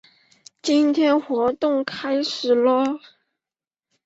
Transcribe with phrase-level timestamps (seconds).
[0.63, 2.99] 今天活动开始啰！